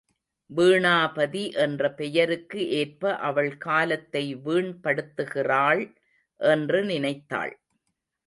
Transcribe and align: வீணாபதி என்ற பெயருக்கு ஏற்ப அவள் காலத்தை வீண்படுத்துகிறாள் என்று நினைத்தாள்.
வீணாபதி 0.49 1.49
என்ற 1.55 1.89
பெயருக்கு 1.91 2.61
ஏற்ப 2.69 3.11
அவள் 3.19 3.57
காலத்தை 3.57 4.23
வீண்படுத்துகிறாள் 4.35 5.83
என்று 6.39 6.79
நினைத்தாள். 6.83 7.53